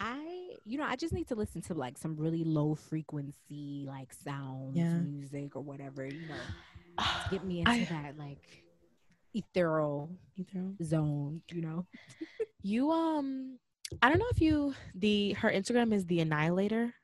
[0.00, 4.14] i you know i just need to listen to like some really low frequency like
[4.14, 5.00] sounds yeah.
[5.35, 8.64] Music or whatever you know get me into I, that like
[9.35, 11.87] ethereal, ethereal zone, you know.
[12.62, 13.59] you um
[14.01, 16.94] I don't know if you the her Instagram is the annihilator.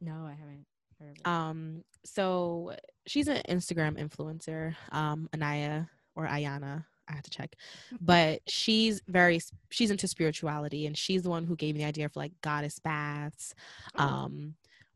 [0.00, 0.66] No, I haven't
[1.00, 1.26] heard of it.
[1.26, 2.74] Um so
[3.06, 6.84] she's an Instagram influencer, um Anaya or Ayana.
[7.08, 7.56] I have to check.
[8.00, 12.08] But she's very she's into spirituality and she's the one who gave me the idea
[12.08, 13.54] for like goddess baths.
[13.96, 14.04] Oh.
[14.04, 14.54] Um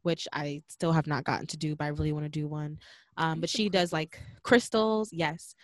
[0.09, 2.79] which I still have not gotten to do, but I really want to do one.
[3.18, 5.55] Um, but she does like crystals, yes.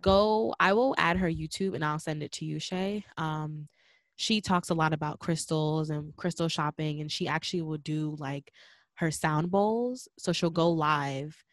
[0.00, 3.04] Go i will add her youtube and i'll send it to you shay.
[3.16, 3.66] Um,
[4.14, 8.52] she talks a lot about crystals and crystal shopping and she actually will do like
[8.94, 10.06] her sound bowls.
[10.16, 11.44] So she'll go live.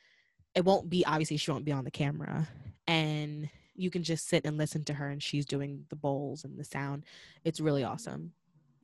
[0.54, 2.48] It won't be obviously she won't be on the camera.
[2.88, 6.60] And you can just sit and listen to her and she's doing the bowls and
[6.60, 7.06] the sound.
[7.44, 8.34] It's really awesome.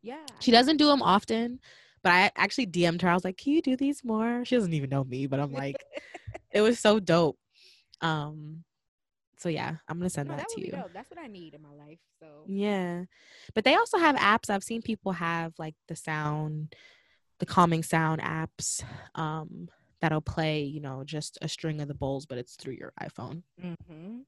[0.02, 1.60] Yeah she doesn't do them often
[2.04, 4.74] but i actually dm'd her i was like can you do these more she doesn't
[4.74, 5.84] even know me but i'm like
[6.52, 7.38] it was so dope
[8.02, 8.64] um
[9.42, 10.72] so yeah, I'm gonna send no, that, that to you.
[10.72, 10.92] Dope.
[10.94, 11.98] That's what I need in my life.
[12.20, 13.06] So yeah,
[13.56, 14.52] but they also have apps.
[14.52, 16.76] I've seen people have like the sound,
[17.40, 18.84] the calming sound apps.
[19.16, 19.68] Um,
[20.00, 23.42] that'll play, you know, just a string of the bowls, but it's through your iPhone.
[23.60, 24.20] Mm-hmm.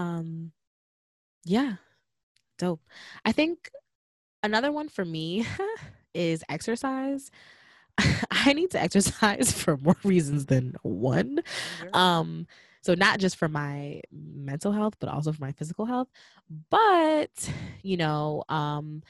[0.00, 0.52] Um,
[1.44, 1.74] yeah,
[2.58, 2.82] dope.
[3.24, 3.72] I think
[4.44, 5.44] another one for me
[6.16, 7.30] is exercise.
[8.30, 11.40] I need to exercise for more reasons than one.
[11.92, 12.46] Um,
[12.82, 16.08] so not just for my mental health, but also for my physical health.
[16.70, 17.50] But,
[17.82, 19.02] you know, um,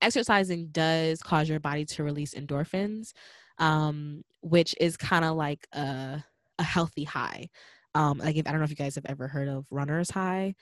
[0.00, 3.12] exercising does cause your body to release endorphins,
[3.58, 6.22] um, which is kind of like a,
[6.60, 7.48] a healthy high.
[7.96, 10.54] Um, like if I don't know if you guys have ever heard of runner's high.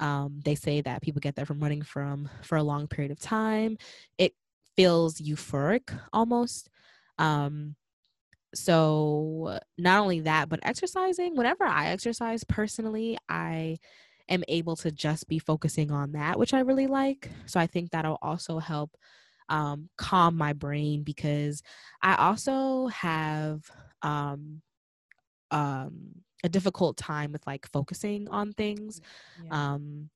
[0.00, 3.18] Um, they say that people get that from running from for a long period of
[3.18, 3.78] time.
[4.16, 4.34] It
[4.78, 6.70] feels euphoric almost.
[7.18, 7.74] Um,
[8.54, 13.76] so not only that but exercising whenever i exercise personally i
[14.28, 17.90] am able to just be focusing on that which i really like so i think
[17.90, 18.96] that'll also help
[19.50, 21.62] um, calm my brain because
[22.02, 23.60] i also have
[24.02, 24.62] um,
[25.50, 26.12] um,
[26.42, 29.00] a difficult time with like focusing on things
[29.44, 29.74] yeah.
[29.74, 30.08] um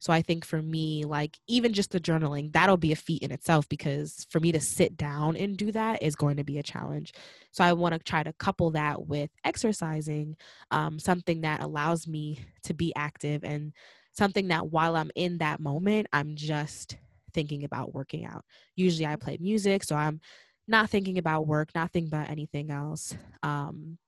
[0.00, 3.30] so I think for me, like even just the journaling, that'll be a feat in
[3.30, 6.62] itself because for me to sit down and do that is going to be a
[6.62, 7.12] challenge.
[7.52, 10.36] So I want to try to couple that with exercising,
[10.70, 13.74] um, something that allows me to be active and
[14.12, 16.96] something that while I'm in that moment, I'm just
[17.34, 18.44] thinking about working out.
[18.76, 20.20] Usually I play music, so I'm
[20.66, 23.14] not thinking about work, not thinking about anything else.
[23.42, 23.98] Um,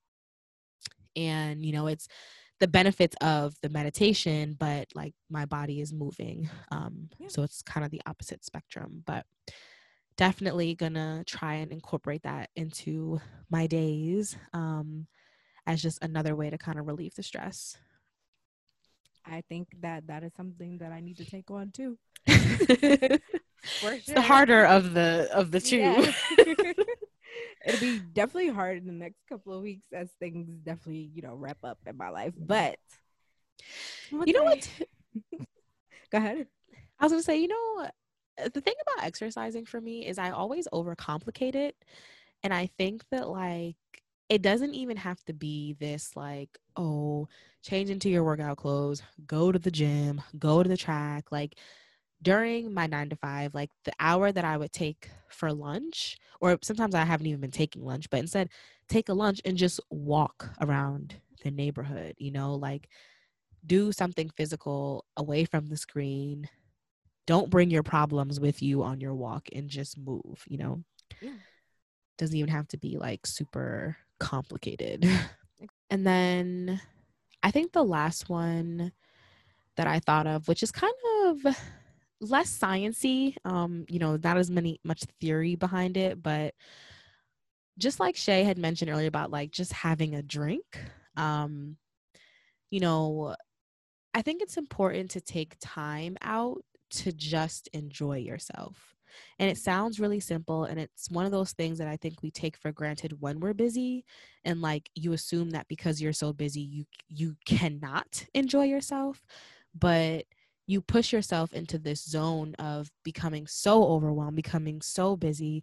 [1.15, 2.09] and you know, it's
[2.63, 6.49] the benefits of the meditation, but like my body is moving.
[6.71, 7.27] Um, yeah.
[7.27, 9.27] So it's kind of the opposite spectrum, but
[10.17, 13.21] definitely gonna try and incorporate that into
[13.51, 15.09] my days um,
[15.67, 17.77] as just another way to kind of relieve the stress.
[19.27, 21.99] I think that that is something that I need to take on too.
[22.29, 23.95] sure.
[23.95, 25.79] It's the harder of the of the two.
[25.79, 26.13] Yeah.
[27.67, 31.35] it'll be definitely hard in the next couple of weeks as things definitely you know
[31.35, 32.77] wrap up in my life but
[34.11, 34.69] you know what?
[36.11, 36.47] Go ahead.
[36.99, 37.89] I was gonna say you know
[38.39, 41.77] uh, the thing about exercising for me is i always overcomplicate it
[42.43, 43.77] and i think that like
[44.29, 47.29] it doesn't even have to be this like oh
[47.63, 51.57] change into your workout clothes go to the gym go to the track like
[52.23, 56.59] during my nine to five, like the hour that I would take for lunch, or
[56.63, 58.49] sometimes I haven't even been taking lunch, but instead
[58.89, 62.89] take a lunch and just walk around the neighborhood, you know, like
[63.67, 66.49] do something physical away from the screen.
[67.27, 70.83] Don't bring your problems with you on your walk and just move, you know?
[71.21, 71.31] Yeah.
[72.19, 75.09] Doesn't even have to be like super complicated.
[75.91, 76.81] and then
[77.43, 78.93] I think the last one
[79.77, 81.57] that I thought of, which is kind of
[82.23, 86.55] less sciency um you know not as many much theory behind it but
[87.79, 90.79] just like shay had mentioned earlier about like just having a drink
[91.17, 91.77] um
[92.71, 93.35] you know
[94.15, 98.95] i think it's important to take time out to just enjoy yourself
[99.39, 100.65] And it sounds really simple.
[100.65, 103.55] And it's one of those things that I think we take for granted when we're
[103.55, 104.05] busy.
[104.45, 109.25] And like you assume that because you're so busy, you you cannot enjoy yourself.
[109.75, 110.27] But
[110.73, 115.63] you push yourself into this zone of becoming so overwhelmed, becoming so busy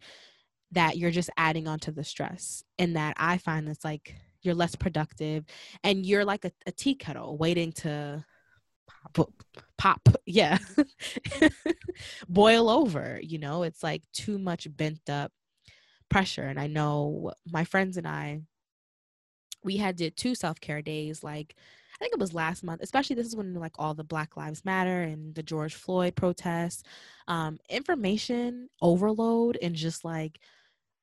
[0.72, 2.64] that you're just adding on to the stress.
[2.78, 5.44] And that I find that's like you're less productive
[5.84, 8.24] and you're like a, a tea kettle waiting to
[9.14, 9.34] pop,
[9.78, 10.58] pop yeah
[12.30, 15.32] boil over you know it's like too much bent up
[16.10, 18.42] pressure and i know my friends and i
[19.64, 21.56] we had did two self-care days like
[22.00, 24.64] i think it was last month especially this is when like all the black lives
[24.66, 26.84] matter and the george floyd protests
[27.28, 30.40] um, information overload and just like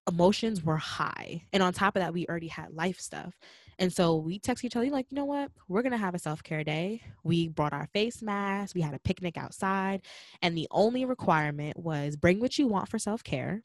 [0.09, 1.43] emotions were high.
[1.53, 3.35] And on top of that, we already had life stuff.
[3.79, 5.51] And so we text each other, like, you know what?
[5.69, 7.03] We're going to have a self care day.
[7.25, 8.75] We brought our face masks.
[8.75, 10.03] We had a picnic outside.
[10.41, 13.63] And the only requirement was bring what you want for self care,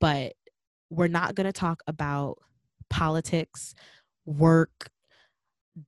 [0.00, 0.34] but
[0.90, 2.38] we're not going to talk about
[2.88, 3.74] politics,
[4.24, 4.88] work,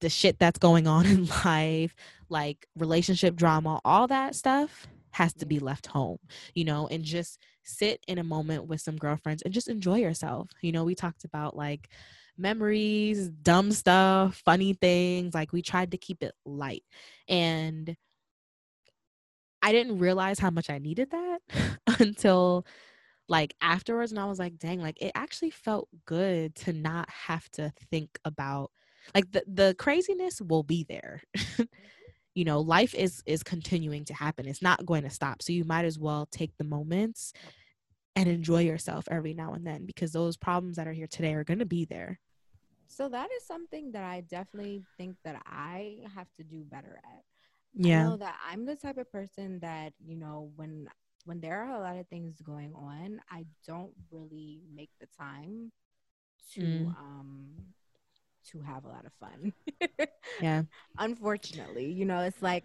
[0.01, 1.95] the shit that's going on in life,
[2.29, 6.19] like relationship drama, all that stuff has to be left home,
[6.55, 10.51] you know, and just sit in a moment with some girlfriends and just enjoy yourself.
[10.61, 11.89] You know, we talked about like
[12.37, 15.35] memories, dumb stuff, funny things.
[15.35, 16.85] Like we tried to keep it light.
[17.29, 17.97] And
[19.63, 21.39] I didn't realize how much I needed that
[21.99, 22.67] until
[23.29, 27.51] like afterwards and I was like, dang, like it actually felt good to not have
[27.53, 28.71] to think about
[29.15, 31.23] like the the craziness will be there.
[32.35, 34.47] you know life is is continuing to happen.
[34.47, 35.43] It's not going to stop.
[35.43, 37.33] So you might as well take the moments
[38.15, 41.45] and enjoy yourself every now and then because those problems that are here today are
[41.45, 42.19] going to be there.
[42.89, 47.23] So that is something that i definitely think that i have to do better at.
[47.75, 48.01] Yeah.
[48.01, 50.89] I know that i'm the type of person that you know when
[51.25, 55.73] when there are a lot of things going on i don't really make the time
[56.55, 56.97] to mm.
[56.97, 57.49] um
[58.53, 59.53] to have a lot of fun.
[60.41, 60.63] yeah.
[60.99, 62.65] Unfortunately, you know, it's like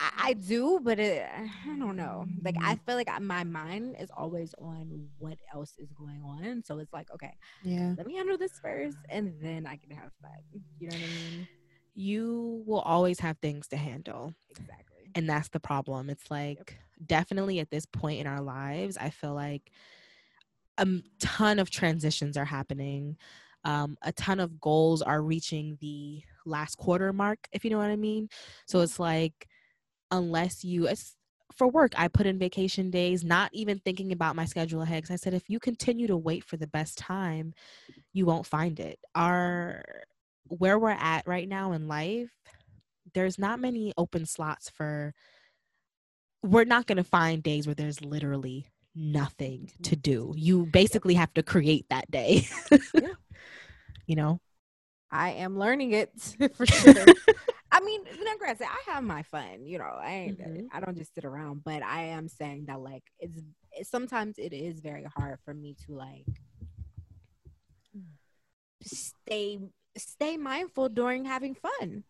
[0.00, 2.26] I, I do, but it, I don't know.
[2.42, 6.62] Like I feel like my mind is always on what else is going on.
[6.64, 10.10] So it's like, okay, yeah, let me handle this first, and then I can have
[10.20, 10.62] fun.
[10.78, 11.48] You know what I mean?
[11.94, 14.34] You will always have things to handle.
[14.50, 15.10] Exactly.
[15.14, 16.10] And that's the problem.
[16.10, 17.06] It's like yep.
[17.06, 19.70] definitely at this point in our lives, I feel like
[20.76, 20.86] a
[21.20, 23.16] ton of transitions are happening
[23.64, 27.90] um, a ton of goals are reaching the last quarter mark, if you know what
[27.90, 28.28] I mean.
[28.66, 29.48] So it's like,
[30.10, 31.16] unless you, it's,
[31.52, 35.02] for work, I put in vacation days, not even thinking about my schedule ahead.
[35.02, 37.54] Because I said, if you continue to wait for the best time,
[38.12, 38.98] you won't find it.
[39.14, 39.84] Our
[40.48, 42.30] where we're at right now in life,
[43.14, 45.14] there's not many open slots for.
[46.42, 50.34] We're not going to find days where there's literally nothing to do.
[50.36, 52.46] You basically have to create that day.
[52.92, 53.14] yeah
[54.06, 54.40] you know
[55.10, 56.10] i am learning it
[56.54, 56.94] for sure
[57.72, 60.66] i mean know granted i have my fun you know i ain't mm-hmm.
[60.72, 63.40] i don't just sit around but i am saying that like it's,
[63.82, 66.26] sometimes it is very hard for me to like
[68.82, 69.58] stay
[69.96, 72.04] stay mindful during having fun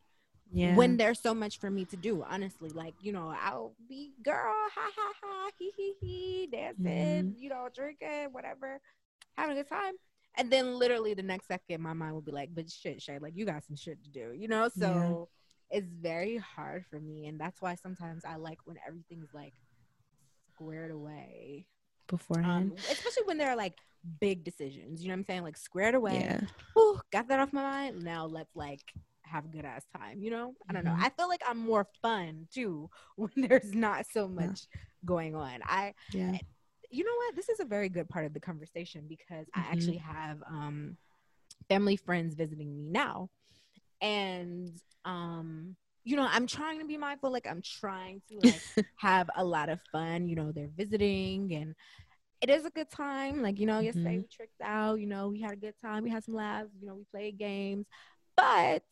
[0.52, 0.74] yeah.
[0.74, 4.54] when there's so much for me to do honestly like you know i'll be girl
[4.74, 7.38] ha ha ha he he he dancing mm-hmm.
[7.38, 8.80] you know drinking whatever
[9.36, 9.94] having a good time
[10.36, 13.36] and then literally the next second my mind will be like but shit Shay, like
[13.36, 14.68] you got some shit to do you know?
[14.68, 15.28] So
[15.70, 15.78] yeah.
[15.78, 19.54] it's very hard for me and that's why sometimes i like when everything's like
[20.52, 21.66] squared away
[22.08, 22.72] beforehand.
[22.72, 23.78] um, especially when there are like
[24.20, 25.42] big decisions you know what i'm saying?
[25.42, 26.20] Like squared away.
[26.20, 26.40] Yeah.
[26.78, 28.02] Ooh, got that off my mind.
[28.02, 28.82] Now let's like
[29.22, 30.54] have a good ass time you know?
[30.68, 30.96] I don't mm-hmm.
[30.96, 34.80] know i feel like i'm more fun too when there's not so much yeah.
[35.04, 35.60] going on.
[35.64, 36.38] I yeah
[36.94, 37.34] you know what?
[37.34, 39.60] This is a very good part of the conversation because mm-hmm.
[39.60, 40.96] I actually have um,
[41.68, 43.30] family friends visiting me now.
[44.00, 44.70] And
[45.04, 47.32] um, you know, I'm trying to be mindful.
[47.32, 50.28] Like I'm trying to like have a lot of fun.
[50.28, 51.74] You know, they're visiting and
[52.40, 53.42] it is a good time.
[53.42, 53.86] Like, you know, mm-hmm.
[53.86, 56.04] yesterday we tricked out, you know, we had a good time.
[56.04, 57.86] We had some laughs, you know, we played games.
[58.36, 58.82] But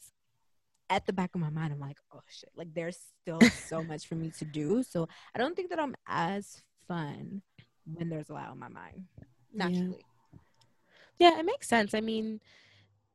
[0.89, 4.07] at the back of my mind, I'm like, oh shit, like there's still so much
[4.07, 4.83] for me to do.
[4.83, 7.43] So I don't think that I'm as fun
[7.87, 9.05] when there's a lot on my mind
[9.53, 10.05] naturally.
[11.19, 11.31] Yeah.
[11.31, 11.95] yeah, it makes sense.
[11.95, 12.41] I mean,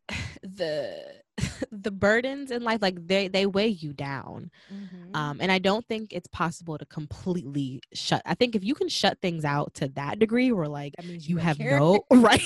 [0.43, 1.21] the
[1.71, 5.15] the burdens in life like they they weigh you down mm-hmm.
[5.15, 8.89] um and i don't think it's possible to completely shut i think if you can
[8.89, 11.79] shut things out to that degree where like you, you have care.
[11.79, 12.41] no right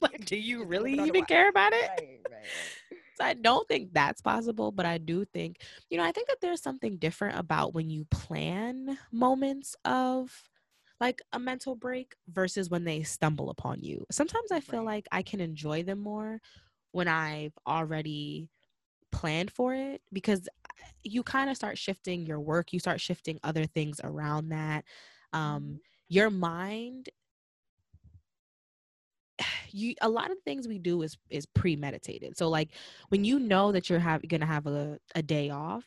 [0.00, 2.98] like do you really even care about it right, right, right.
[3.14, 6.40] so i don't think that's possible but i do think you know i think that
[6.40, 10.48] there's something different about when you plan moments of
[11.04, 14.06] like a mental break versus when they stumble upon you.
[14.10, 14.94] Sometimes I feel right.
[14.94, 16.40] like I can enjoy them more
[16.92, 18.48] when I've already
[19.12, 20.48] planned for it because
[21.02, 24.86] you kind of start shifting your work, you start shifting other things around that.
[25.34, 25.74] Um, mm-hmm.
[26.08, 27.10] Your mind
[29.72, 32.70] you a lot of things we do is is premeditated so like
[33.08, 35.84] when you know that you're have, gonna have a, a day off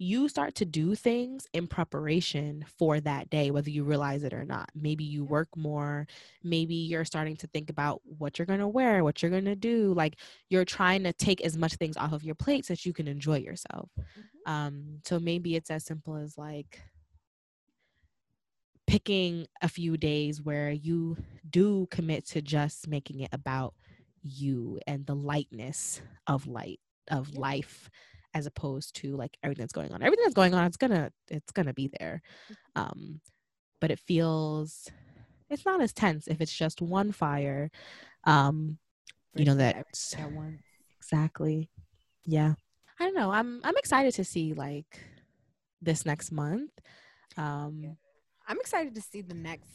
[0.00, 4.46] you start to do things in preparation for that day, whether you realize it or
[4.46, 4.70] not.
[4.74, 6.06] Maybe you work more.
[6.42, 9.54] Maybe you're starting to think about what you're going to wear, what you're going to
[9.54, 9.92] do.
[9.92, 10.16] Like
[10.48, 13.08] you're trying to take as much things off of your plate so that you can
[13.08, 13.90] enjoy yourself.
[14.00, 14.50] Mm-hmm.
[14.50, 16.80] Um, so maybe it's as simple as like
[18.86, 21.18] picking a few days where you
[21.50, 23.74] do commit to just making it about
[24.22, 26.80] you and the lightness of light
[27.10, 27.90] of life
[28.34, 30.02] as opposed to like everything that's going on.
[30.02, 32.22] Everything that's going on, it's gonna it's gonna be there.
[32.50, 32.82] Mm-hmm.
[32.82, 33.20] Um,
[33.80, 34.88] but it feels
[35.48, 37.70] it's not as tense if it's just one fire.
[38.24, 38.78] Um,
[39.34, 39.86] you know that
[40.98, 41.70] exactly.
[42.24, 42.54] Yeah.
[42.98, 43.30] I don't know.
[43.30, 45.00] I'm I'm excited to see like
[45.80, 46.70] this next month.
[47.36, 47.90] Um yeah.
[48.46, 49.70] I'm excited to see the next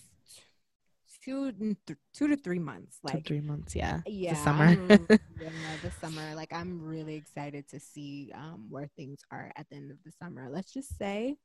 [1.26, 1.76] two
[2.14, 4.02] two to three months like two, three months yeah.
[4.06, 4.70] Yeah the summer
[5.40, 5.50] yeah,
[5.82, 6.36] the summer.
[6.36, 10.12] Like i'm really excited to see um where things are at the end of the
[10.12, 10.48] summer.
[10.50, 11.38] Let's just say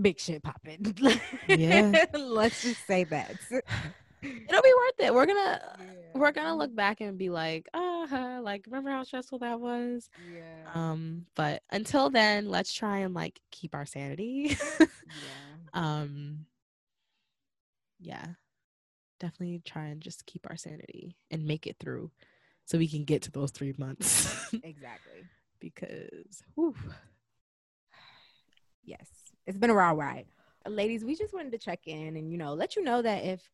[0.00, 0.94] big shit popping.
[1.48, 2.04] Yeah.
[2.14, 3.36] Let's just say that.
[4.22, 5.14] It'll be worth it.
[5.14, 5.86] We're gonna yeah.
[6.14, 10.08] we're gonna look back and be like ah uh, like remember how stressful that was?
[10.34, 10.70] Yeah.
[10.74, 14.56] Um but until then let's try and like keep our sanity.
[14.80, 15.60] Yeah.
[15.74, 16.46] Um
[18.04, 18.26] yeah,
[19.18, 22.10] definitely try and just keep our sanity and make it through
[22.66, 24.52] so we can get to those three months.
[24.62, 25.24] exactly.
[25.60, 26.74] because, whew.
[28.84, 29.08] yes,
[29.46, 30.26] it's been a wild ride.
[30.66, 33.50] Ladies, we just wanted to check in and, you know, let you know that if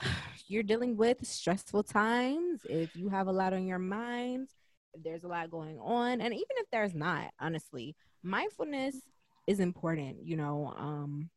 [0.48, 4.48] you're dealing with stressful times, if you have a lot on your mind,
[4.94, 8.96] if there's a lot going on, and even if there's not, honestly, mindfulness
[9.46, 10.74] is important, you know.
[10.76, 11.30] Um,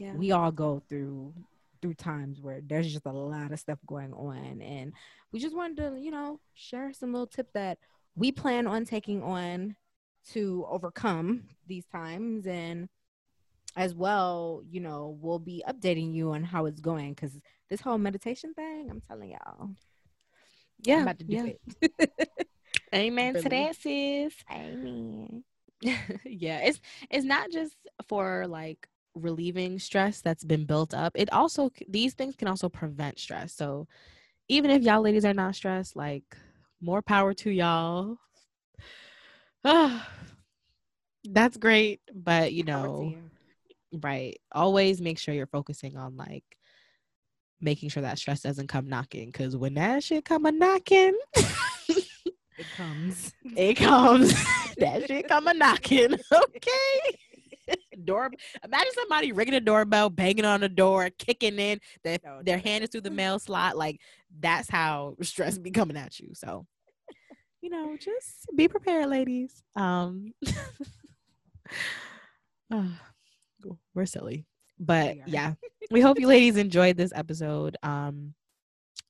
[0.00, 0.14] yeah.
[0.14, 1.34] we all go through
[1.82, 4.60] through times where there's just a lot of stuff going on.
[4.60, 4.92] And
[5.32, 7.78] we just wanted to you know share some little tips that
[8.16, 9.76] we plan on taking on
[10.32, 12.46] to overcome these times.
[12.46, 12.88] And
[13.76, 17.38] as well you know we'll be updating you on how it's going because
[17.68, 19.70] this whole meditation thing i'm telling y'all.
[20.80, 21.88] Yeah I'm about to do yeah.
[22.00, 22.10] it.
[22.94, 24.34] Amen to that sis.
[24.50, 25.44] Amen.
[26.24, 26.80] Yeah it's
[27.10, 27.76] it's not just
[28.08, 28.88] for like
[29.20, 33.52] relieving stress that's been built up it also these things can also prevent stress.
[33.54, 33.86] So
[34.48, 36.24] even if y'all ladies are not stressed like
[36.80, 38.16] more power to y'all.
[41.24, 43.98] That's great but you know you.
[44.00, 46.44] right always make sure you're focusing on like
[47.60, 51.14] making sure that stress doesn't come knocking because when that shit come a knocking
[52.60, 53.32] it comes.
[53.56, 54.34] it comes.
[54.78, 57.18] That shit come a knocking okay
[58.04, 58.30] door.
[58.64, 61.80] Imagine somebody ringing a doorbell, banging on the door, kicking in.
[62.04, 63.76] That no, their hand is through the mail slot.
[63.76, 64.00] Like
[64.38, 66.30] that's how stress be coming at you.
[66.34, 66.66] So,
[67.60, 69.62] you know, just be prepared, ladies.
[69.76, 70.32] Um,
[72.70, 72.84] uh,
[73.94, 74.46] we're silly,
[74.78, 75.54] but we yeah,
[75.90, 77.76] we hope you ladies enjoyed this episode.
[77.82, 78.34] Um,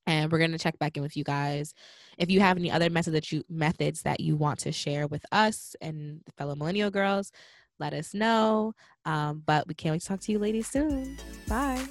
[0.07, 1.75] and we're going to check back in with you guys
[2.19, 5.25] if you have any other methods that you methods that you want to share with
[5.31, 7.31] us and fellow millennial girls
[7.81, 8.75] let us know.
[9.05, 11.19] Um, but we can't wait to talk to you ladies soon.
[11.49, 11.85] Bye.